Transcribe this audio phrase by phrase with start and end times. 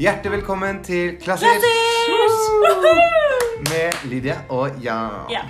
[0.00, 1.66] Hjertelig velkommen til Klassisk
[3.70, 5.26] med Lydia og Jan.
[5.32, 5.42] Ja.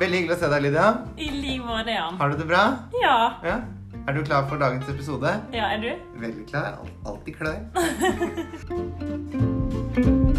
[0.00, 0.88] Veldig hyggelig å se deg, Lydia.
[1.16, 2.18] I like måte, Jan.
[2.20, 2.64] Har du det bra?
[3.00, 3.16] Ja.
[3.46, 3.56] Ja.
[4.04, 5.32] Er du klar for dagens episode?
[5.54, 5.90] ja, er du?
[6.20, 6.76] Veldig klar.
[6.82, 7.62] Al- Alltid klar.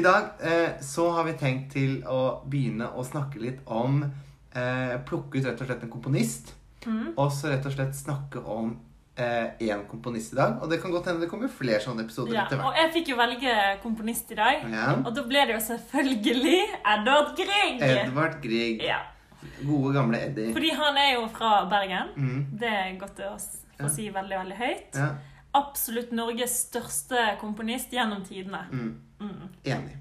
[0.00, 4.94] I dag eh, så har vi tenkt til å begynne å snakke litt om eh,
[5.06, 6.54] Plukke ut rett og slett en komponist.
[6.86, 7.12] Mm.
[7.16, 8.72] Og så rett og slett snakke om
[9.60, 10.54] én komponist i dag.
[10.62, 12.44] Og det kan godt hende det kommer flere sånne episoder Ja.
[12.46, 14.62] etter Og jeg fikk jo velge komponist i dag.
[14.72, 14.94] Ja.
[15.04, 16.60] Og da ble det jo selvfølgelig
[16.94, 17.82] Edvard Grieg.
[17.82, 18.80] Edvard Grieg.
[18.82, 19.02] Ja.
[19.66, 20.52] Gode, gamle Eddie.
[20.54, 22.08] Fordi han er jo fra Bergen.
[22.16, 22.46] Mm.
[22.58, 23.34] Det er godt å
[23.82, 24.96] få si veldig, veldig høyt.
[24.96, 25.10] Ja.
[25.54, 28.64] Absolutt Norges største komponist gjennom tidene.
[28.72, 29.00] Mm.
[29.20, 29.48] Mm.
[29.64, 29.98] Enig.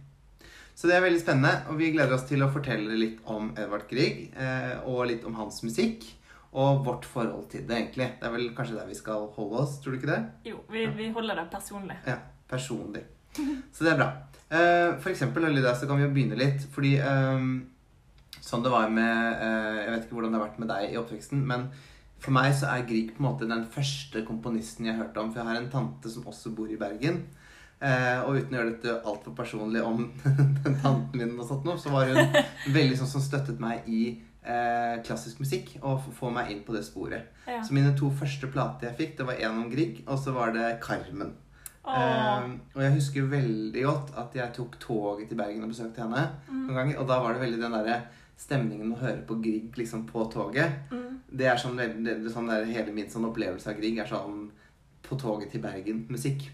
[0.76, 3.90] Så det er veldig spennende, og vi gleder oss til å fortelle litt om Edvard
[3.90, 6.06] Grieg, eh, og litt om hans musikk,
[6.52, 8.10] og vårt forhold til det, egentlig.
[8.20, 10.22] Det er vel kanskje der vi skal holde oss, tror du ikke det?
[10.52, 11.96] Jo, vi, vi holder det personlig.
[12.08, 12.18] Ja,
[12.50, 13.06] personlig.
[13.72, 14.10] Så det er bra.
[14.52, 17.46] Eh, for eksempel, Lydia, så kan vi jo begynne litt, fordi eh,
[18.42, 21.00] sånn det var med eh, Jeg vet ikke hvordan det har vært med deg i
[21.00, 21.70] oppveksten, men
[22.22, 25.42] for meg så er Grieg på en måte den første komponisten jeg hørte om, for
[25.42, 27.24] jeg har en tante som også bor i Bergen.
[27.82, 30.04] Eh, og uten å gjøre dette altfor personlig om
[30.66, 32.36] den tanten min, og sånt, noe, så var hun
[32.76, 34.04] veldig sånn som støttet meg i
[34.44, 37.32] eh, klassisk musikk og få meg inn på det sporet.
[37.48, 37.62] Ja.
[37.64, 40.54] Så mine to første plater jeg fikk, det var en om Grieg, og så var
[40.56, 41.36] det Carmen.
[41.82, 46.28] Eh, og jeg husker veldig godt at jeg tok toget til Bergen og besøkte henne.
[46.48, 46.66] Mm.
[46.68, 48.02] noen ganger, Og da var det veldig den derre
[48.42, 50.90] stemningen å høre på Grieg liksom på toget.
[50.92, 51.22] Mm.
[51.32, 54.50] Det er sånn, det, det, sånn der, Hele min sånn opplevelse av Grieg er sånn
[55.12, 56.46] på toget til Bergen-musikk.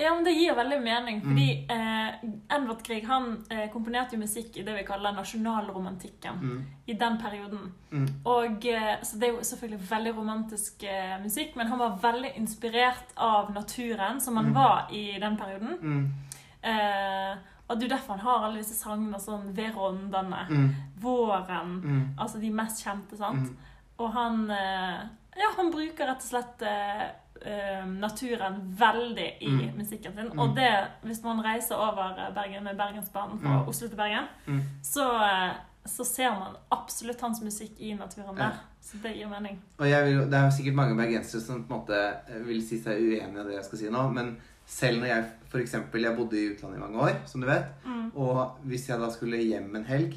[0.00, 1.28] Ja, men Det gir veldig mening, Mm.
[1.28, 6.40] fordi eh, Edvard Grieg han eh, komponerte jo musikk i det vi kaller nasjonalromantikken.
[6.40, 6.64] Mm.
[6.86, 7.72] I den perioden.
[7.92, 8.08] Mm.
[8.24, 12.32] Og, eh, så Det er jo selvfølgelig veldig romantisk eh, musikk, men han var veldig
[12.36, 14.54] inspirert av naturen, som han Mm.
[14.54, 15.78] var i den perioden.
[15.82, 16.14] Mm.
[16.62, 17.36] Eh,
[17.68, 20.74] og det er jo derfor han har alle disse sangene sånn Ved rondene, Mm.
[21.00, 22.14] Våren, Mm.
[22.18, 23.38] altså de mest kjente, sant?
[23.48, 23.56] Mm.
[23.98, 25.00] Og han eh,
[25.36, 27.06] Ja, han bruker rett og slett eh,
[27.46, 29.76] eh, naturen veldig i Mm.
[29.78, 30.26] musikken sin.
[30.32, 30.38] Mm.
[30.38, 30.70] Og det,
[31.02, 33.68] hvis man reiser over Bergen med Bergensbanen fra Mm.
[33.68, 34.60] Oslo til Bergen, Mm.
[34.82, 35.52] så, eh,
[35.86, 38.42] så ser man absolutt hans musikk i naturen Ja.
[38.44, 38.52] der.
[38.82, 39.58] Så det gir mening.
[39.78, 42.96] Og vil, Det er sikkert mange bergensere som på en måte eh, vil si seg
[43.00, 44.36] uenig i det jeg skal si nå, men
[44.66, 47.64] selv når jeg for eksempel, jeg bodde i utlandet i mange år, som du vet,
[47.84, 48.12] Mm.
[48.16, 50.14] og hvis jeg da skulle hjem en helg,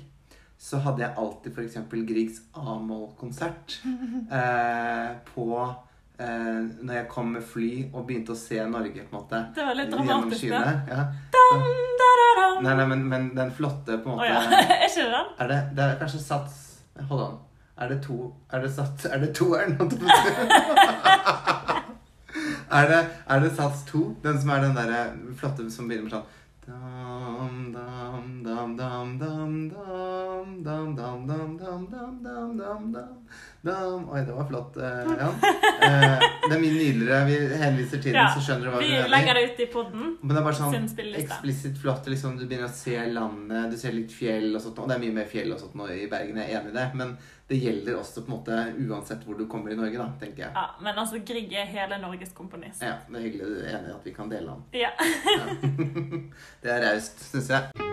[0.60, 1.78] så hadde jeg alltid f.eks.
[1.90, 3.82] Griegs A-moll-konsert
[4.32, 5.76] eh, på
[6.18, 9.40] eh, Når jeg kom med fly og begynte å se Norge, på en måte.
[9.56, 10.76] Det var litt dramatisk, det.
[10.92, 11.08] Ja.
[11.36, 11.64] Dam,
[12.02, 12.60] da, da, dam.
[12.66, 14.62] Nei, nei, men, men den flotte på en måte oh, ja.
[14.68, 15.34] er ikke det den?
[15.40, 16.62] Er det, det er kanskje sats
[17.10, 17.42] Hold on.
[17.82, 19.74] Er det to Er det Sats Er det toeren?
[22.70, 24.16] er, det, er det sats to?
[24.24, 25.02] Den som er den derre
[25.40, 26.30] flotte som begynner med sånn
[26.64, 31.58] Dam, dam, dam, dam, dam, dam, dam, dam, dam, dam,
[31.92, 33.18] dam, dam, dam, dam,
[33.64, 34.06] dam.
[34.08, 35.36] Oi, det var flott, eh, Jan.
[35.84, 37.26] Eh, det er mye nydeligere.
[37.28, 39.68] Vi henviser til den, Ja, så skjønner du hva Vi vi legger det ut i
[39.74, 40.18] podden.
[40.22, 42.08] Men det er bare sånn eksplisitt flott.
[42.08, 44.80] Liksom, du begynner å se landet, du ser litt fjell og sånt.
[44.84, 46.78] Og det er mye mer fjell og sånt nå i Bergen, jeg er enig i
[46.78, 46.88] det.
[47.00, 47.16] Men
[47.48, 50.52] det gjelder også på en måte uansett hvor du kommer i Norge, da, tenker jeg.
[50.56, 52.82] Ja, Men altså, Grieg er hele Norges komponist.
[52.82, 54.64] Ja, Det er hyggelig du er enig i at vi kan dele han.
[54.74, 54.94] Ja.
[55.38, 55.50] Ja.
[56.64, 57.93] det er raust, syns jeg.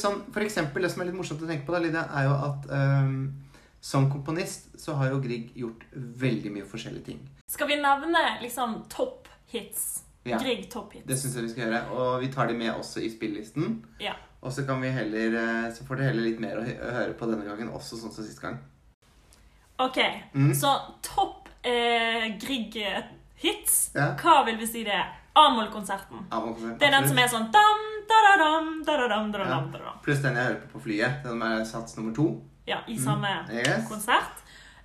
[0.00, 2.24] Litt sånn, for eksempel, det som er litt morsomt å tenke på, da, Lydia, er
[2.28, 3.16] jo at um,
[3.80, 7.20] som komponist så har jo Grieg gjort veldig mye forskjellige ting.
[7.50, 10.02] Skal vi nevne liksom topp hits?
[10.24, 10.38] Ja.
[10.40, 11.06] Grieg topp hits.
[11.08, 11.82] Det syns jeg vi skal gjøre.
[11.96, 13.78] Og vi tar de med også i spillelisten.
[14.00, 14.12] Ja.
[14.42, 17.26] Og så kan vi heller eh, Så får dere heller litt mer å høre på
[17.28, 18.58] denne gangen, også sånn som sist gang.
[19.80, 19.98] Ok,
[20.34, 20.52] Mm.
[20.54, 23.90] så topp eh, Grieg-hits.
[23.94, 24.14] Ja.
[24.20, 25.08] Hva vil vi si det er?
[25.40, 26.26] A-moll-konserten.
[26.34, 29.32] Amol Det er den som er sånn dam, da-da-dam, da-da-dam, Ja.
[29.32, 29.98] da-da-dam, da-da-dam.
[30.04, 31.22] Pluss den jeg hører på på flyet.
[31.24, 32.28] Den er sats nummer to.
[32.66, 33.04] Ja, i Mm.
[33.04, 33.88] samme Yes.
[33.88, 34.36] konsert.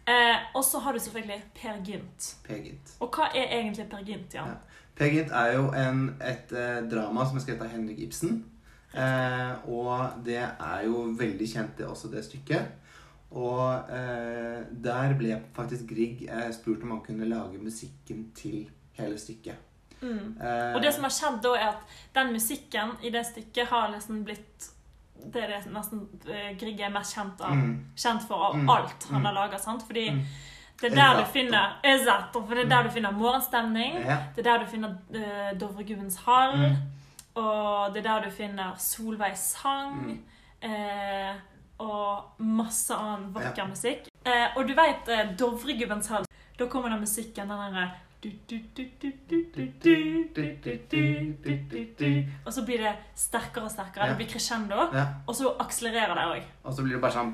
[0.07, 2.35] Eh, og så har du selvfølgelig Per Gynt.
[2.43, 2.95] Per Gynt.
[3.01, 4.47] Og hva er egentlig Per Gynt, Jan?
[4.47, 4.53] Ja.
[4.95, 8.45] Per Gynt er jo en, et eh, drama som er skrevet av Henrik Ibsen.
[8.93, 12.67] Eh, og det er jo veldig kjent, det også, det stykket.
[13.31, 19.17] Og eh, der ble faktisk Grieg eh, spurt om han kunne lage musikken til hele
[19.17, 19.55] stykket.
[20.01, 20.37] Mm.
[20.41, 23.89] Eh, Og det som har skjedd da, er at den musikken i det stykket har
[23.89, 24.71] liksom blitt
[25.33, 28.69] Det er det nesten eh, Grieg er mest kjent, av, mm, kjent for av Mm.
[28.69, 29.25] alt han Mm.
[29.25, 29.57] har laga.
[29.57, 30.25] Fordi Mm.
[30.81, 34.05] det er der du finner Esatto, for det er der du finner morgenstemning.
[34.05, 34.17] ja.
[34.35, 36.57] Det er der du finner uh, Dovregubbens hall.
[36.57, 36.75] Mm.
[37.35, 39.93] Og det er der du finner Solveigs sang.
[40.05, 40.23] Mm.
[40.61, 41.33] eh,
[41.79, 43.65] og masse annen vakker Ja.
[43.67, 44.07] musikk.
[44.25, 46.25] Eh, og du veit eh, Dovregubbens hall.
[46.59, 47.91] Da kommer den musikken, den derre
[52.45, 54.09] og så blir det sterkere og sterkere.
[54.09, 54.75] Det blir crescendo.
[55.27, 56.43] Og så akselererer det òg.
[56.63, 57.31] Og så blir det bare sånn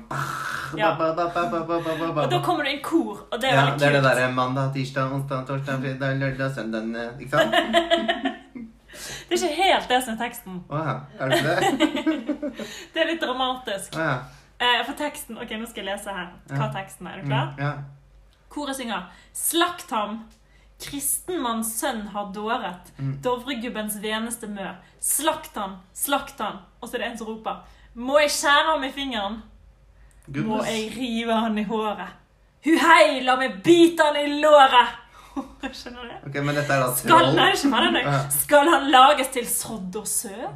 [2.24, 3.80] Og da kommer det en kor, og det er veldig kult.
[3.80, 6.84] Det er det derre mandag, tirsdag, onsdag, torsdag, fredag, lørdag, søndag
[7.20, 7.52] Ikke sant?
[9.32, 10.58] Det er ikke helt det som er teksten.
[10.68, 10.88] Åh,
[11.18, 11.56] er det det?
[12.92, 13.96] det er litt dramatisk.
[13.96, 14.18] Åh.
[14.62, 17.16] Eh, for teksten Ok, nå skal jeg lese her hva teksten er.
[17.16, 17.48] Er du klar?
[17.56, 17.72] Mm, ja.
[18.52, 20.18] Koret synger 'Slakt ham'
[20.82, 23.14] kristenmanns sønn har dåret, Mm.
[23.22, 24.68] Dovregubbens veneste mø.
[25.00, 26.58] Slakt han, slakt han.
[26.80, 27.62] Og så er det en som roper.
[27.94, 29.42] Må jeg skjære ham i fingeren?
[30.28, 32.18] Må jeg rive han i håret?
[32.64, 34.98] Hu hei, la meg bite han i låret!
[35.72, 36.28] Skjønner du?
[36.28, 38.18] Ok, Men dette er da Skal, nei, ikke.
[38.36, 40.50] Skal han lages til sodd og sø?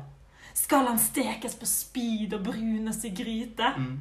[0.57, 3.73] Skal han stekes på spid og brunes i gryte?
[3.77, 3.97] Mm.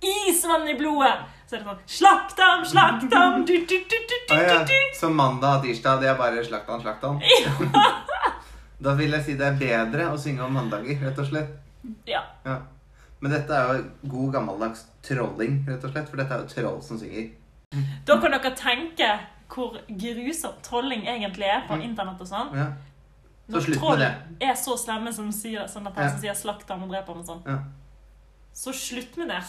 [0.00, 1.14] Isvann i blodet!
[1.48, 3.44] Så er det sånn Slakt ham, slakt ham!
[3.48, 4.74] Du, du, du, du, du, du, du.
[5.00, 7.20] Så mandag og tirsdag, det er bare slakt han, slakt han?
[8.84, 11.48] Da vil jeg si det er bedre å synge om mandager, rett og slett.
[12.06, 12.20] Ja.
[12.44, 12.60] Ja.
[13.18, 16.06] Men dette er jo god gammeldags trolling, rett og slett.
[16.12, 17.32] For dette er jo troll som synger.
[18.06, 19.08] Da kan dere tenke
[19.50, 21.82] hvor grusomt trolling egentlig er på Mm.
[21.88, 22.54] internett og sånn.
[22.54, 22.68] Ja.
[23.48, 24.12] Så Når slutt med det.
[24.14, 26.08] Troll er så slemme som sier sånn at Ja.
[26.10, 27.42] som sier 'slakt ham og drep ham' og sånn.
[27.46, 27.58] Ja.
[28.52, 29.42] Så slutt med det.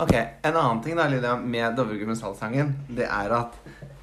[0.00, 3.54] Ok, En annen ting da, Lydia, med Dovregubbens halssangen, det er at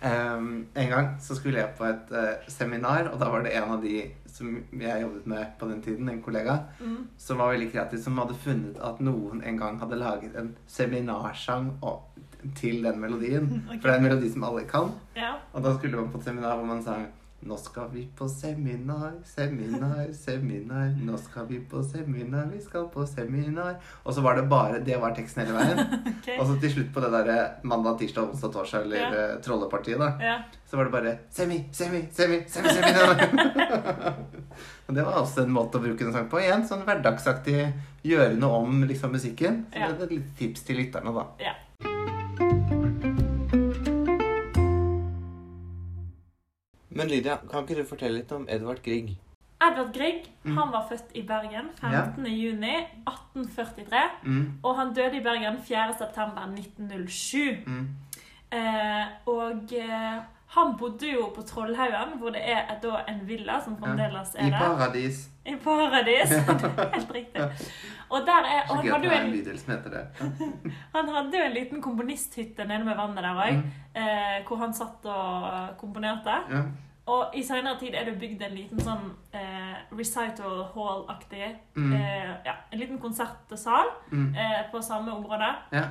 [0.02, 3.76] um, en gang så skulle jeg på et uh, seminar, og da var det en
[3.76, 4.02] av de
[4.34, 7.04] som jeg jobbet med på den tiden, en kollega, Mm.
[7.22, 11.70] som var veldig kreativ, som hadde funnet at noen en gang hadde laget en seminarsang
[12.58, 13.46] til den melodien.
[13.70, 13.78] Okay.
[13.80, 14.90] For det er en melodi som alle kan.
[15.16, 15.36] Ja.
[15.54, 17.06] Og da skulle man på et seminar hvor man sang
[17.44, 20.94] Nå skal vi på seminar, seminar, seminar.
[21.04, 23.76] Nå skal vi på seminar, vi skal på seminar.
[24.06, 25.82] Og så var det bare Det var teksten hele veien.
[26.14, 26.38] okay.
[26.40, 27.38] Og så til slutt på det derre
[27.68, 29.10] mandag, tirsdag, onsdag, torsdag eller Ja.
[29.12, 30.12] eh, Trollepartiet, da.
[30.24, 30.38] Ja.
[30.70, 32.94] Så var det bare semi, semi, semi, semi, semi.
[34.88, 36.40] Og det var også en måte å bruke en sang på.
[36.44, 37.60] Igjen sånn hverdagsaktig
[38.08, 39.66] gjøre noe om liksom musikken.
[39.72, 39.92] Så Ja.
[39.92, 41.28] det er et lite tips til lytterne, da.
[46.96, 49.16] Men Lydia, kan ikke du fortelle litt om Edvard Grieg?
[49.64, 50.58] Edvard Grieg Mm.
[50.58, 52.26] han var født i Bergen 15.
[52.26, 52.74] juni
[53.08, 54.02] 1843.
[54.24, 55.94] Mm, Og han døde i Bergen 4.
[55.98, 57.64] september 1907.
[57.68, 57.88] mm,
[58.54, 63.78] Eh, og eh, han bodde jo på Trollhaugen, hvor det er da en villa som
[63.78, 64.60] fremdeles er I der.
[64.60, 65.30] paradis.
[65.46, 66.30] I paradis.
[66.96, 67.42] Helt riktig.
[68.10, 70.04] Og, der er, og han, hadde en en, bydel som heter det.
[70.96, 74.74] han hadde jo en liten komponisthytte nede med vannet der òg, Mm, eh, hvor han
[74.74, 76.40] satt og komponerte.
[76.52, 76.64] ja.
[77.06, 82.30] Og i senere tid er det bygd en liten sånn eh, recital hall-aktig Mm, eh,
[82.46, 85.50] ja, En liten konsertsal mm, eh, på samme område.
[85.74, 85.84] ja.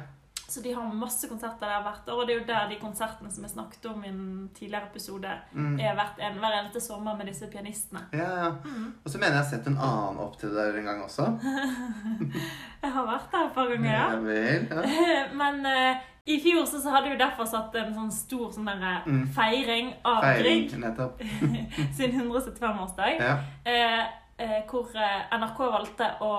[0.52, 3.31] Så de har masse konserter der hvert år, og det er jo der de konsertene
[3.32, 5.78] som jeg snakket om i en tidligere episode, Mm.
[5.81, 8.02] er hvert en, hver eneste sommer med disse pianistene.
[8.12, 8.50] ja, ja.
[8.64, 8.93] Mm.
[9.04, 11.26] Og så mener jeg jeg har sett en annen opptrede der en gang også.
[12.82, 14.06] Jeg har vært der et par ganger, ja.
[14.10, 14.66] Ja vel.
[14.70, 15.26] Ja.
[15.40, 15.96] Men uh,
[16.26, 19.25] i fjor så, så hadde vi derfor satt en sånn stor sånn der, Mm.
[19.37, 20.71] feiring av Grieg
[21.97, 23.23] sin 175-årsdag.
[23.23, 23.37] Ja.
[23.66, 24.02] Uh,
[24.42, 26.32] uh, hvor eh, NRK valgte å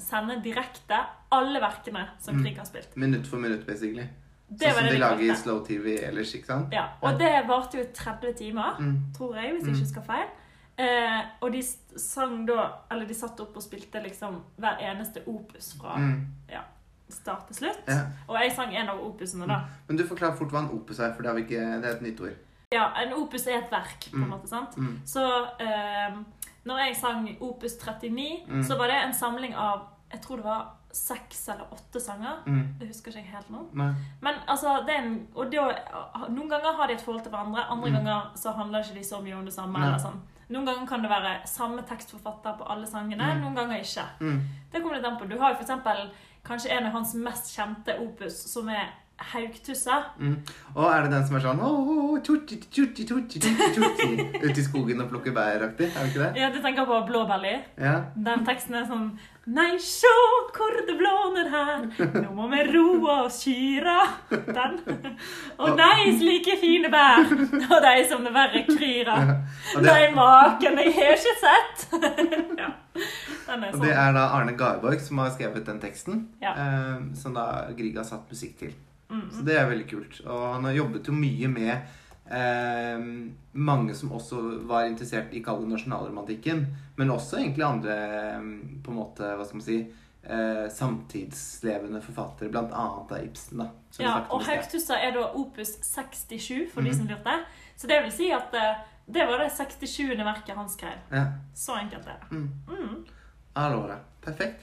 [0.00, 0.98] sende direkte
[1.32, 2.96] alle verkene som Krig har spilt.
[2.96, 4.08] Minutt for minutt, basically.
[4.50, 5.34] Det sånn var som de lager i.
[5.36, 6.72] Slow TV ellers, ikke sant?
[6.74, 8.76] Ja, og det varte jo 30 timer.
[8.80, 9.12] Mm.
[9.14, 9.66] tror jeg, hvis Mm.
[9.68, 10.28] jeg ikke husker feil.
[10.78, 11.62] Eh, og de
[11.98, 16.26] sang da Eller de satt opp og spilte liksom hver eneste opus fra Mm.
[17.08, 17.88] start til slutt.
[17.88, 18.06] Ja.
[18.28, 19.60] Og jeg sang en av opusene, da.
[19.88, 21.96] Men du forklarer fort hva en opus er, for det, har vi ikke, det er
[21.96, 22.36] et nytt ord.
[22.72, 24.30] Ja, en opus er et verk, på en Mm.
[24.30, 24.48] måte.
[24.48, 24.76] sant?
[24.76, 25.00] Mm.
[25.04, 25.24] Så
[25.60, 26.14] eh,
[26.64, 28.62] når jeg sang opus 39, Mm.
[28.62, 32.40] så var det en samling av Jeg tror det var seks eller åtte sanger.
[32.46, 32.74] Mm.
[32.80, 33.60] Det husker ikke jeg helt nå.
[33.74, 33.92] Nei.
[34.20, 35.60] Men altså, en, og det,
[36.30, 37.94] Noen ganger har de et forhold til hverandre, andre Mm.
[37.96, 39.78] ganger så handler ikke de så mye om det samme.
[39.78, 39.86] Nei.
[39.86, 40.18] eller sånn.
[40.50, 43.40] Noen ganger kan det være samme tekstforfatter på alle sangene, Mm.
[43.40, 44.04] noen ganger ikke.
[44.20, 44.40] Mm.
[44.72, 45.28] Det kommer litt an på.
[45.28, 46.10] Du har jo eksempel
[46.44, 48.88] kanskje en av hans mest kjente opus, som er
[49.32, 49.98] Haugtussa.
[50.18, 50.36] Mm.
[50.74, 54.64] Og er det den som er sånn «Åh, tutti, tutti, tutti, tutti, tutti, Ute i
[54.64, 55.90] skogen og plukker bær-aktig?
[55.92, 56.30] Er det ikke det?
[56.40, 57.52] Ja, du tenker på Blåbærli.
[57.78, 57.98] Ja.
[58.16, 59.12] Den teksten er sånn
[59.50, 60.10] Nei, sjå
[60.54, 61.86] hvor det blåner her,
[62.22, 63.96] nå må vi roe oss kyra.
[64.30, 64.76] Den.
[65.64, 69.32] Og nei, slike fine bær, og de som det verre kryr av.
[69.82, 71.86] Nei, maken, jeg har ikke sett.
[72.62, 72.68] ja.
[73.50, 73.88] Er og det sånn.
[73.90, 76.52] er da Arne Garborg som har skrevet den teksten, Ja.
[76.54, 78.76] eh, som da Grieg har satt musikk til.
[79.10, 79.30] Mm.
[79.32, 80.20] Så det er veldig kult.
[80.26, 81.72] Og han har jobbet jo mye med
[82.30, 82.98] eh,
[83.52, 86.66] mange som også var interessert i kall nasjonalromantikken.
[86.96, 88.44] Men også egentlig andre eh,
[88.84, 89.78] på en måte, hva skal man si
[90.22, 93.58] eh, samtidslevende forfattere, blant annet av Ibsen.
[93.64, 93.68] da.
[93.98, 94.44] Ja, og.
[94.46, 96.96] Haugtussa er da opus 67, for de Mhm.
[96.98, 97.38] som lurte.
[97.76, 100.14] Så det vil si at eh, det var det 67.
[100.24, 100.98] verket han skrev.
[101.10, 101.24] Ja.
[101.54, 102.30] Så enkelt er det.
[102.36, 102.50] Mm.
[102.68, 103.04] Mm.
[103.54, 103.96] Allora.
[104.22, 104.60] Perfekt.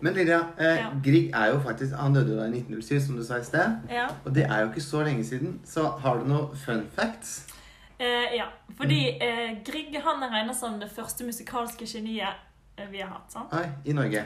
[0.00, 0.88] Men Lydia, eh, Ja.
[1.04, 3.76] Grieg er jo faktisk Han døde da i 1907, som du sa i sted.
[3.90, 4.06] Ja.
[4.24, 5.60] Og det er jo ikke så lenge siden.
[5.64, 7.46] Så har du noen fun facts?
[7.98, 8.44] Eh, ja,
[8.76, 12.28] fordi eh, Grieg han er regna som det første musikalske geniet
[12.76, 13.32] eh, vi har hatt.
[13.32, 13.52] sant?
[13.52, 14.24] Oi, i Norge.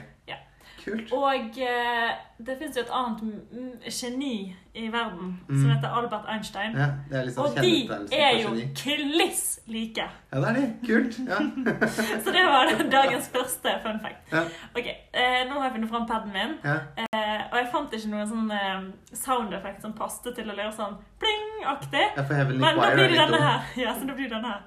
[0.85, 1.13] Kult.
[1.13, 2.11] Og eh,
[2.47, 3.21] det fins jo et annet
[3.93, 5.71] geni i verden som Mm.
[5.75, 6.77] heter Albert Einstein.
[6.79, 10.07] Ja, det liksom Og de er jo kliss like.
[10.33, 10.65] Ja, det er de.
[10.87, 11.19] Kult.
[11.29, 11.39] Ja.
[12.25, 14.33] Så det var dagens første fun fact.
[14.33, 14.43] Ja.
[14.77, 18.29] Ok, eh, Nå har jeg funnet fram paden min, eh, og jeg fant ikke noen
[18.31, 18.81] sånn eh,
[19.13, 22.07] sound effect som passet til å gjøre sånn pling-aktig.
[22.61, 23.61] Men da blir det denne her.
[23.77, 24.63] Ja, så da blir det denne her.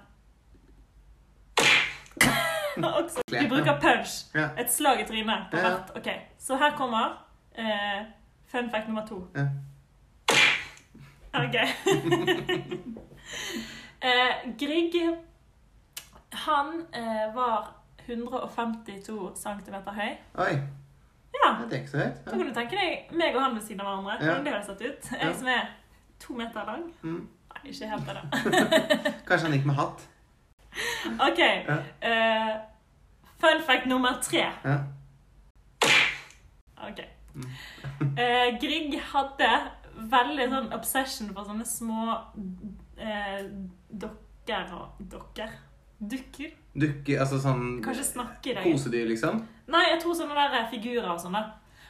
[3.42, 4.14] Vi bruker punch.
[4.58, 5.92] Et slag i trynet på hvert.
[5.98, 6.08] Ok,
[6.40, 7.18] Så her kommer
[7.58, 8.06] eh,
[8.52, 9.28] fun fact nummer to.
[11.34, 11.56] Ok.
[14.02, 15.18] eh, Grieg,
[16.32, 17.68] han eh, var
[18.06, 20.18] 152 cm høy.
[20.38, 20.56] Oi,
[21.44, 22.20] Ja, det er ikke så høyt.
[22.26, 22.32] Ja.
[22.32, 24.18] Da kan du tenke deg meg og han ved siden av hverandre.
[24.20, 24.26] Ja.
[24.28, 25.12] Hvordan det hadde sett ut.
[25.12, 25.34] Jeg Ja.
[25.34, 25.64] som er
[26.20, 26.84] to meter lang.
[27.02, 27.28] Mm.
[27.54, 28.18] Nei, ikke helt det.
[29.28, 30.06] Kanskje han gikk med hatt.
[31.28, 31.40] Ok.
[31.40, 32.54] eh,
[33.40, 34.46] fun fact nummer tre.
[34.66, 34.78] Ja.
[36.88, 37.00] Ok.
[38.18, 39.48] Eh, Grieg hadde
[40.12, 43.40] veldig sånn obsession for sånne små uh,
[43.90, 45.50] dokker og Dokker?
[45.98, 46.52] Dukker?
[46.78, 49.40] Dukker, altså sånn Kanskje snakke deg kosedyr, liksom?
[49.74, 51.40] Nei, jeg tror sånne der figurer og sånn.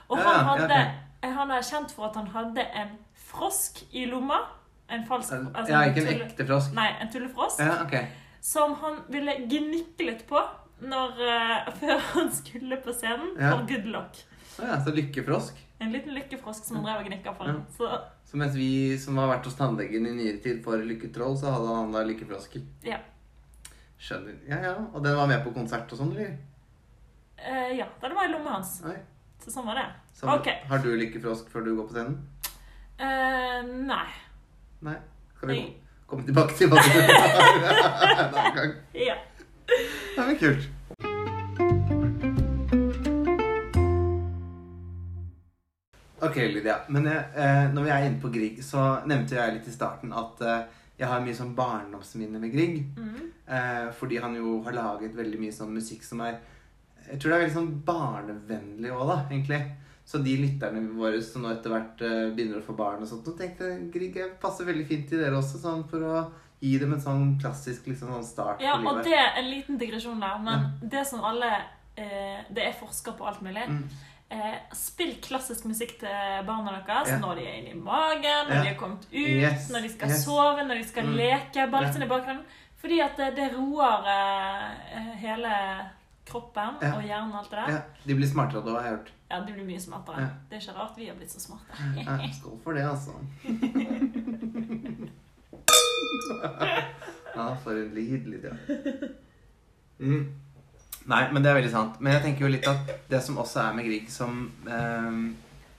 [0.08, 1.04] Og Ja, han hadde ok.
[1.28, 2.96] eh, Han er kjent for at han hadde en
[3.34, 4.40] frosk i lomma.
[4.88, 6.74] En falsk altså Ja, ikke en tulle- ekte frosk.
[6.78, 7.60] Nei, en tullefrosk.
[7.60, 7.98] Ja, ok.
[8.44, 10.40] Som han ville gnikke litt på
[10.84, 13.54] når, uh, før han skulle på scenen Ja.
[13.54, 14.20] for Good Luck.
[14.60, 15.62] Ah, ja, så lykkefrosk.
[15.82, 17.50] En liten lykkefrosk som han drev og gnikka for.
[17.50, 17.62] Ja.
[17.78, 17.88] Så
[18.30, 21.76] Så mens vi som har vært hos tannlegen i nyere tid får lykketroll, så hadde
[21.76, 22.62] han da lykkefrosker.
[22.88, 23.00] ja.
[24.04, 24.36] Skjønner.
[24.50, 24.72] Ja, ja.
[24.92, 26.34] Og den var med på konsert og sånn, eller?
[27.40, 28.74] Uh, ja, det var i lomma hans.
[28.84, 28.98] Nei.
[29.40, 29.86] Så sånn var det.
[30.18, 30.58] Så okay.
[30.68, 32.18] har du lykkefrosk før du går på scenen?
[33.00, 34.06] Uh, nei.
[34.84, 34.98] Nei.
[35.38, 35.80] Skal vi Jeg-
[36.14, 38.74] komme tilbake til hva du en annen gang?
[38.94, 39.18] Ja.
[39.66, 40.70] Det men kult.
[46.24, 46.78] Ok, Lydia.
[46.88, 50.40] Men eh, når vi er inne på Grieg, så nevnte jeg litt i starten at
[50.46, 50.62] eh,
[51.02, 52.78] jeg har mye sånn barndomsminne med Grieg.
[52.96, 53.32] Mm.
[53.44, 56.38] Eh, fordi han jo har laget veldig mye sånn musikk som er
[57.04, 59.60] Jeg tror det er veldig sånn barnevennlig òg, da, egentlig.
[60.06, 63.28] Så de lytterne våre som nå etter hvert eh, begynner å få barn og sånt,
[63.28, 66.32] og tenkte Grieg passer veldig fint til dere også, sånn for å
[66.64, 69.78] gi dem en sånn klassisk liksom sånn start ja, på og det er en liten
[69.80, 71.50] digresjon der, men det som alle
[71.96, 73.64] eh, Det er forsker på alt mulig.
[73.70, 73.84] Mm.
[74.34, 77.18] Eh, spill klassisk musikk til barna deres Ja.
[77.22, 78.62] når de er inne i magen, når Ja.
[78.64, 80.26] de er kommet ut, Yes, når de skal yes.
[80.26, 81.16] sove, når de skal Mm.
[81.16, 81.72] leke.
[81.72, 81.88] Bare Ja.
[81.88, 82.44] litt sånn i bakgrunnen.
[82.82, 85.54] Fordi at det, det roer eh, hele
[86.34, 86.92] kroppen Ja.
[86.98, 87.70] og hjernen og alt det der.
[87.78, 89.10] Ja, de blir smartere da, har jeg hørt.
[89.32, 90.22] Ja, de blir mye smartere.
[90.26, 90.30] Ja.
[90.50, 91.72] Det er ikke rart vi har blitt så smarte.
[91.98, 93.14] Ja, skål for det, altså.
[97.36, 98.58] ja, for en lyd, dag.
[100.00, 100.32] Mm.
[101.06, 101.98] Nei, men det er veldig sant.
[102.00, 104.32] Men jeg tenker jo litt at det som også er med Grieg, som
[104.68, 105.14] eh,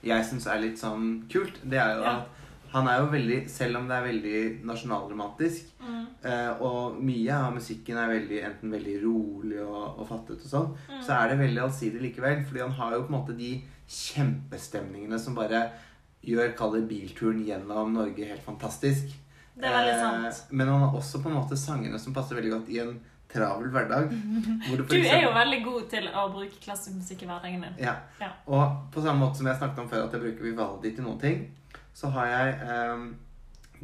[0.04, 2.24] jeg syns er litt sånn kult, det er jo at
[2.74, 6.06] han er jo veldig Selv om det er veldig nasjonalromantisk, Mm.
[6.24, 10.70] eh, og mye av musikken er veldig, enten veldig rolig og, og fattet og sånn,
[10.88, 11.02] Mm.
[11.06, 12.44] så er det veldig allsidig likevel.
[12.48, 15.66] Fordi han har jo på en måte de kjempestemningene som bare
[16.24, 19.12] gjør kall bilturen gjennom Norge helt fantastisk.
[19.54, 20.52] Det er veldig Eh, sant.
[20.52, 23.68] men han har også på en måte sangene som passer veldig godt i en travel
[23.70, 24.08] hverdag.
[24.88, 27.74] Du er jo veldig god til å bruke klassisk musikk i hverdagen din.
[27.78, 27.96] ja.
[28.20, 28.30] Ja.
[28.48, 31.20] Og på samme måte som jeg snakket om før, at jeg bruker Vivaldi til noen
[31.20, 31.50] ting,
[31.94, 32.98] så har jeg eh,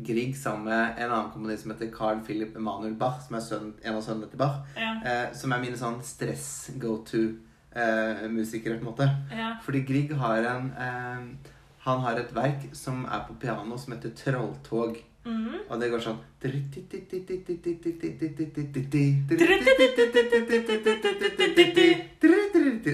[0.00, 3.72] Grieg sammen med en annen komponist som heter Carl Philip Emanuel Bach, som er sønn,
[3.84, 4.94] en av sønnene til Bach, Ja.
[5.04, 9.10] eh, som er mine sånn stress-go-to-musikere, på en måte.
[9.30, 9.52] ja.
[9.62, 11.20] Fordi Grieg har en eh,
[11.84, 14.98] Han har et verk som er på piano, som heter 'Trolltog'.
[15.24, 15.56] Mm.
[15.68, 16.18] Og det går sånn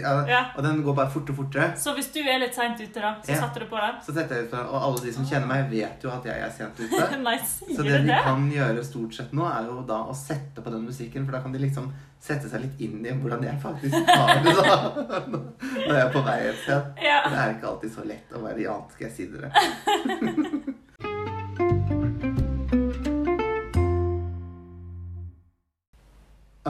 [0.03, 0.41] Ja, Ja.
[0.57, 1.77] Og den går bare fortere og fortere.
[1.79, 3.41] Så hvis du er litt seint ute, da, så Ja.
[3.47, 3.95] setter du på den?
[4.03, 6.51] Så setter jeg ut, Og alle de som kjenner meg, vet jo at jeg er
[6.51, 7.19] sent ute.
[7.23, 10.71] Nei, Så det de kan gjøre stort sett nå, er jo da å sette på
[10.71, 13.95] den musikken, for da kan de liksom sette seg litt inn i hvordan jeg faktisk
[13.95, 14.93] har det da.
[15.87, 16.83] Når jeg er på vei et sted.
[17.03, 17.23] Ja.
[17.29, 20.75] Det er ikke alltid så lett å være Jan, skal jeg si dere.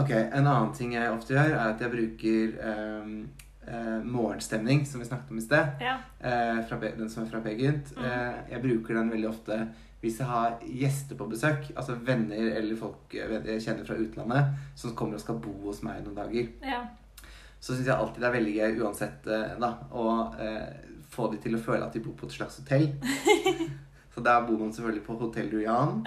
[0.07, 3.17] Ok, En annen ting jeg ofte gjør, er at jeg bruker um,
[3.67, 5.83] uh, morgenstemning, som vi snakket om i sted.
[5.83, 5.97] Ja.
[6.23, 7.91] Uh, fra, den som er fra Peggynt.
[7.97, 8.07] Mm.
[8.07, 9.67] Uh, jeg bruker den veldig ofte
[10.05, 11.73] hvis jeg har gjester på besøk.
[11.75, 16.05] Altså venner eller folk jeg kjenner fra utlandet som kommer og skal bo hos meg
[16.05, 16.53] noen dager.
[16.63, 16.85] ja.
[17.61, 20.03] Så syns jeg alltid det er veldig gøy uansett eh, da, å
[20.39, 20.67] eh,
[21.11, 22.91] få de til å føle at de bor på et slags hotell.
[24.17, 25.99] Så der bor man selvfølgelig på Hotell Rujan.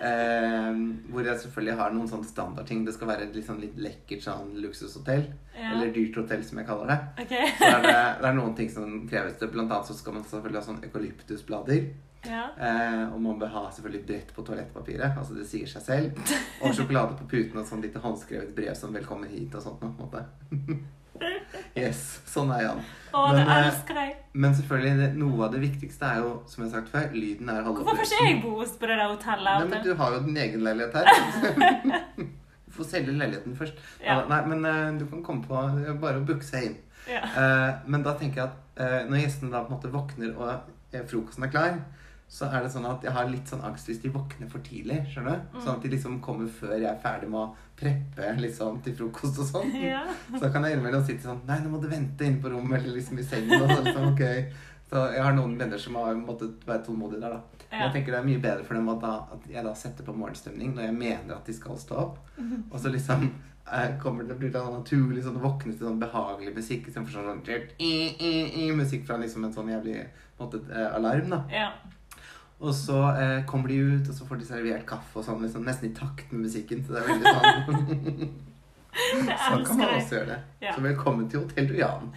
[0.00, 0.76] Eh,
[1.12, 2.86] hvor jeg selvfølgelig har noen sånne standardting.
[2.86, 5.26] Det skal være et sånn litt lekkert sånn luksushotell.
[5.52, 5.74] ja.
[5.74, 7.26] Eller dyrt hotell, som jeg kaller det.
[7.26, 7.50] Okay.
[7.58, 7.90] Så er det,
[8.22, 9.36] det er noen ting som kreves.
[9.36, 9.50] det.
[9.52, 11.82] Blant annet så skal man selvfølgelig ha sånn eukalyptusblader.
[12.24, 12.46] Ja.
[12.56, 15.20] Eh, og man bør ha selvfølgelig brett på toalettpapiret.
[15.20, 16.32] Altså det sier seg selv.
[16.64, 19.80] Og sjokolade på puten og sånn lite håndskrevet brev som 'velkommen hit' og sånt.
[19.80, 20.24] på en måte.
[21.80, 22.82] Yes, sånn er Jan.
[23.10, 24.12] Å, Men, det elsker jeg.
[24.32, 27.48] Men selvfølgelig, det, noe av det viktigste er jo, som jeg har sagt før, lyden
[27.50, 29.64] er halve Hvorfor får ikke jeg bo på det der hotellet?
[29.64, 32.28] Nei, men du har jo din egen leilighet her.
[32.70, 33.80] Du får selge leiligheten først.
[33.98, 34.20] Ja.
[34.30, 35.58] Nei, men eh, du kan komme på
[35.98, 36.76] Bare å booke seg inn.
[37.10, 37.24] Ja.
[37.26, 40.52] Eh, men da tenker jeg at eh, når gjestene da på en måte våkner og
[40.94, 41.80] eh, frokosten er klar,
[42.30, 45.00] så er det sånn at jeg har litt sånn angst hvis de våkner for tidlig.
[45.10, 45.56] skjønner du?
[45.56, 45.62] Mm.
[45.64, 49.40] Sånn at de liksom kommer før jeg er ferdig med å preppe liksom til frokost
[49.42, 49.72] og sånn.
[49.90, 50.04] Ja.
[50.28, 52.78] Så da kan jeg innimellom sitte sånn Nei, nå må du vente inne på rommet
[52.78, 53.56] eller liksom i sengen.
[53.58, 54.62] Og sånn, liksom, ok.
[54.92, 57.66] så jeg har noen venner som har måttet være tålmodige der, da.
[57.70, 57.82] Men.
[57.82, 60.14] Jeg tenker det er mye bedre for dem at, da, at jeg da setter på
[60.22, 62.18] morgenstemning når jeg mener at de skal stå opp.
[62.70, 66.02] Og så liksom eh, kommer det blir det sånn naturlig sånn å våkne til sånn
[66.02, 68.34] behagelig musikk istedenfor sånn, sånn i, i,
[68.64, 70.04] i, musikk fra liksom en sånn jævlig
[70.38, 71.34] måte, eh, alarm.
[71.34, 71.46] da.
[71.50, 71.72] ja.
[72.60, 75.64] Og så eh, kommer de ut, og så får de servert kaffe og sånn, liksom
[75.64, 76.82] nesten i takt med musikken.
[76.84, 77.86] Så det er veldig sånn
[78.90, 80.38] Så Sånn kan man også gjøre det.
[80.66, 80.74] Ja.
[80.76, 82.12] Så velkommen til Hotell Dujan.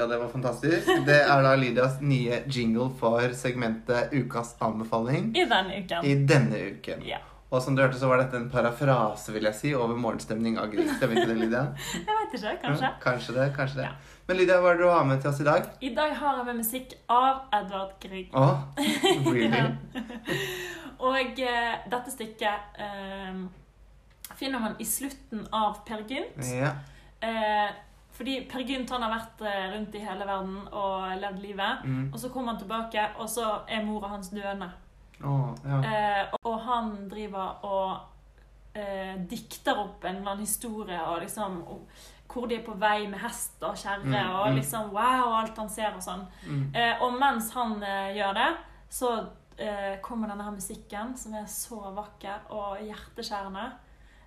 [0.00, 0.86] Lydia, det var fantastisk.
[1.06, 6.04] Det er da Lydias nye jingle for segmentet Ukas anbefaling I denne uken.
[6.04, 7.02] i denne uken.
[7.04, 7.18] Ja.
[7.50, 10.72] Og som du hørte, så var dette en parafrase, vil jeg si, over morgenstemning av.
[10.96, 11.64] Stemmer ikke det, Lydia?
[12.06, 12.90] Jeg vet ikke, kanskje.
[13.02, 13.88] Kanskje det, kanskje det.
[13.90, 14.16] Ja.
[14.28, 15.68] Men Lydia, hva er det du har med til oss i dag?
[15.82, 18.32] I dag har jeg med musikk av Edvard Grieg.
[18.32, 18.62] Oh,
[19.34, 19.62] really?
[21.02, 23.44] Og eh, dette stykket eh,
[24.38, 26.40] finner man i slutten av Per Gynt.
[26.54, 26.72] Ja.
[27.20, 27.68] Eh,
[28.20, 31.84] fordi Per Gynt han har vært eh, rundt i hele verden og levd livet.
[31.88, 32.02] Mm.
[32.12, 34.68] Og så kommer han tilbake, og så er mora hans døende.
[35.24, 35.78] Oh, ja.
[35.80, 42.00] Eh, og han driver og eh, dikter opp en eller annen historie og liksom og,
[42.30, 44.56] hvor de er på vei med hest og kjerre, Mm, og mm.
[44.60, 46.22] liksom wow, alt han ser og sånn.
[46.44, 46.64] Mm.
[46.74, 48.50] Eh, og mens han eh, gjør det,
[49.00, 49.14] så
[49.56, 53.70] eh, kommer denne her musikken som er så vakker og hjerteskjærende.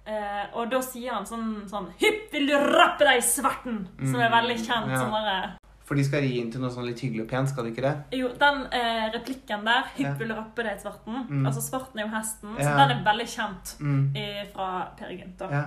[0.06, 3.88] Eh, og da sier han sånn, sånn Hypp, vil du rappe deg i svarten?
[4.00, 4.90] Som er Mm, veldig kjent.
[4.92, 4.98] ja.
[5.00, 5.50] sånn der,
[5.86, 7.82] For de skal ri inn til noe sånn litt hyggelig og pent, skal de ikke
[7.82, 8.18] det?
[8.20, 10.10] Jo, den eh, replikken der, Ja.
[10.12, 11.46] 'Hypp vil du rappe deg i svarten', Mm.
[11.46, 14.16] altså svarten er jo hesten, så den er veldig kjent Mm.
[14.16, 15.40] i, fra Per Gynt.
[15.52, 15.64] Ja.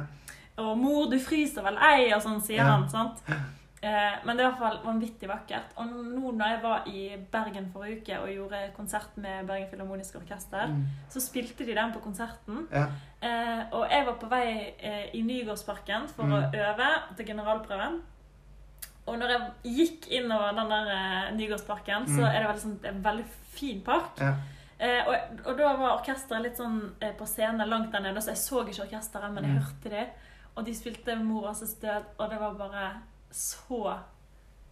[0.59, 2.77] Og 'mor, du fryser vel ei', og sånn sier Ja.
[2.77, 2.89] han.
[2.89, 3.23] sant?
[3.87, 5.75] Eh, men det er i hvert fall vanvittig vakkert.
[5.79, 10.19] Og nå når jeg var i Bergen forrige uke og gjorde konsert med Bergen Filharmoniske
[10.19, 10.81] Orkester, Mm.
[11.13, 12.67] så spilte de den på konserten.
[12.73, 12.87] Ja.
[13.23, 16.55] Eh, og jeg var på vei eh, i Nygårdsparken for å Mm.
[16.55, 18.01] øve til generalprøven.
[19.07, 22.25] Og når jeg gikk innover den der eh, Nygårdsparken, så Mm.
[22.35, 24.19] er det veldig, sånn, en veldig fin park.
[24.21, 24.35] Ja.
[24.81, 28.29] Eh, og, og da var orkesteret litt sånn eh, på scenen langt der nede, så
[28.35, 29.63] jeg så ikke orkesteret, men jeg Mm.
[29.63, 30.07] hørte de.
[30.57, 32.93] Og de spilte 'Mor Ases død', og det var bare
[33.31, 33.99] så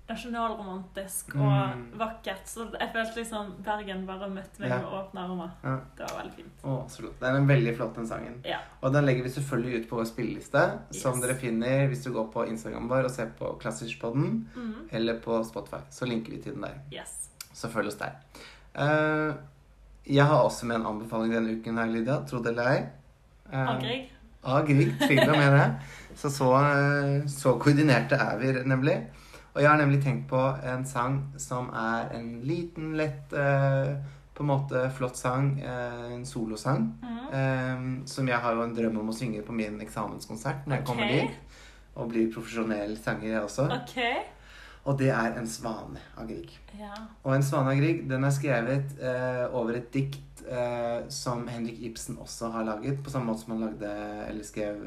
[0.09, 1.85] nasjonalromantisk og Mm.
[1.99, 2.45] vakkert.
[2.47, 4.77] Så jeg følte liksom Bergen bare møtte meg Ja.
[4.79, 5.51] med åpne armer.
[5.65, 5.81] Ja.
[5.97, 6.63] Det var veldig fint.
[6.65, 7.21] Å, flott.
[7.21, 8.43] Det er en veldig flott, den sangen.
[8.45, 8.59] Ja.
[8.83, 12.31] Og den legger vi selvfølgelig ut på vår spilleliste, som dere finner hvis du går
[12.33, 14.89] på Instagram vår og ser på Klassisk-podden, Mm.
[14.93, 15.81] eller på Spotify.
[15.91, 16.75] Så linker vi til den der.
[16.93, 17.31] Yes.
[17.55, 18.13] Så følg oss der.
[18.77, 19.35] Uh,
[20.07, 22.25] jeg har også med en anbefaling denne uken her, Lydia.
[22.27, 22.89] Tro det eller ei.
[23.53, 24.11] Eh, Av Grieg.
[24.45, 24.99] Av Grieg.
[24.99, 25.81] Tviler med det.
[26.17, 28.99] Så, så eh, så koordinerte er vi nemlig.
[29.55, 33.95] Og jeg har nemlig tenkt på en sang som er en liten, lett eh,
[34.35, 35.61] På en måte flott sang.
[35.63, 36.89] eh, En solosang.
[37.03, 37.19] Mm.
[37.33, 40.87] eh, Som jeg har jo en drøm om å synge på min eksamenskonsert når jeg
[40.89, 41.37] kommer dit.
[41.95, 43.69] Og blir profesjonell sanger, jeg også.
[43.83, 44.17] Okay.
[44.85, 46.51] Og det er En svane av Grieg.
[46.79, 46.91] Ja.
[47.23, 48.99] Og En svane av Grieg den er skrevet
[49.55, 52.99] over et dikt eh, som Henrik Ibsen også har laget.
[53.05, 53.95] På samme måte som han lagde,
[54.29, 54.83] eller skrev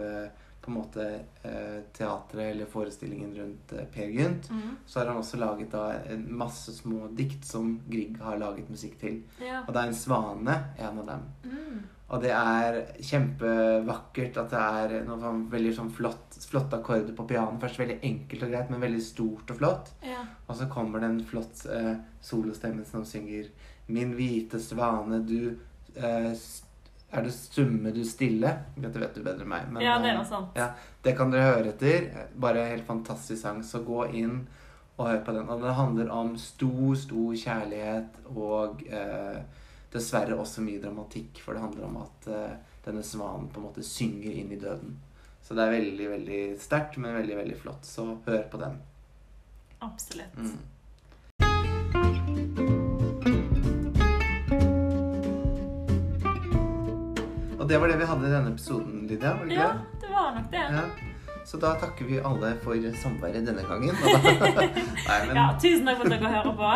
[0.67, 1.03] på en måte
[1.47, 4.49] eh, teatret eller forestillingen rundt eh, Per Gynt.
[4.51, 4.77] Mm.
[4.85, 8.99] Så har han også laget da en masse små dikt som Grieg har laget musikk
[8.99, 9.21] til.
[9.39, 9.63] ja.
[9.65, 11.23] Og det er En svane en av dem.
[11.47, 11.85] Mm.
[12.07, 17.25] Og det er kjempevakkert at det er noe sånn veldig sånn flott, flotte akkorder på
[17.27, 17.57] piano.
[17.59, 19.91] Først veldig enkelt og greit, men veldig stort og flott.
[20.07, 20.21] ja.
[20.47, 23.49] Og så kommer det en flott eh, solostemme som synger
[23.87, 25.57] Min hvite svane, du
[25.95, 26.31] eh,
[27.11, 28.49] Er det stumme du stille?
[28.75, 29.67] Dette vet du bedre enn meg.
[29.71, 30.23] men, ja, det er sant.
[30.23, 30.57] noe sånt.
[30.59, 30.71] ja,
[31.03, 32.09] det kan dere høre etter.
[32.35, 33.61] Bare en helt fantastisk sang.
[33.63, 34.41] Så gå inn
[34.97, 35.49] og hør på den.
[35.49, 39.39] Og det handler om stor, stor kjærlighet og eh,
[39.93, 41.39] dessverre også mye dramatikk.
[41.45, 42.55] For det handler om at eh,
[42.87, 44.97] denne svanen på en måte synger inn i døden.
[45.47, 47.87] Så det er veldig, veldig sterkt, men veldig, veldig flott.
[47.87, 48.81] Så hør på den.
[49.79, 50.35] Absolutt.
[50.35, 50.57] Mm.
[57.67, 59.33] Og det var det vi hadde i denne episoden, Lydia.
[59.35, 60.01] Var det Ja, det?
[60.01, 60.61] det var nok det.
[60.71, 60.83] Ja.
[61.47, 63.95] Så da takker vi alle for samværet denne gangen.
[65.07, 66.71] Nei, men Ja, tusen takk for at dere hører på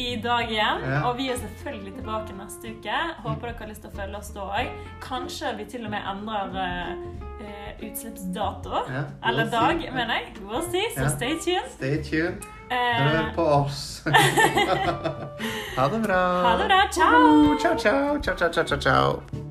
[0.00, 0.80] i dag igjen.
[0.88, 1.02] Ja.
[1.08, 2.96] Og vi er selvfølgelig tilbake neste uke.
[3.24, 4.72] Håper dere har lyst til å følge oss da òg.
[5.04, 8.82] Kanskje vi til og med endrer uh, utslippsdato.
[8.88, 9.90] Ja, Eller we'll dag, see.
[9.96, 10.34] mener jeg.
[10.48, 11.08] We'll see, så Ja.
[11.08, 11.70] stay tuned.
[11.76, 12.48] Stay tuned.
[12.72, 14.02] Eh, Hør på oss.
[15.76, 16.22] ha det bra.
[16.48, 16.82] ha det bra.
[16.92, 18.18] Ciao, ciao.
[18.20, 19.41] Ciao, ciao, ciao, ciao, ciao.